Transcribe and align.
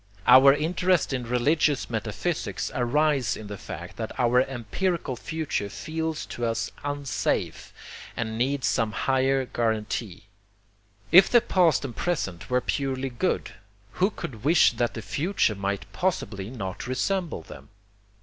Our 0.25 0.51
interest 0.51 1.13
in 1.13 1.27
religious 1.29 1.87
metaphysics 1.87 2.71
arises 2.73 3.37
in 3.37 3.45
the 3.45 3.57
fact 3.59 3.97
that 3.97 4.19
our 4.19 4.41
empirical 4.41 5.15
future 5.15 5.69
feels 5.69 6.25
to 6.25 6.43
us 6.43 6.71
unsafe, 6.83 7.71
and 8.17 8.35
needs 8.35 8.65
some 8.65 8.93
higher 8.93 9.45
guarantee. 9.45 10.23
If 11.11 11.29
the 11.29 11.39
past 11.39 11.85
and 11.85 11.95
present 11.95 12.49
were 12.49 12.61
purely 12.61 13.11
good, 13.11 13.51
who 13.91 14.09
could 14.09 14.43
wish 14.43 14.71
that 14.71 14.95
the 14.95 15.03
future 15.03 15.53
might 15.53 15.85
possibly 15.93 16.49
not 16.49 16.87
resemble 16.87 17.43
them? 17.43 17.69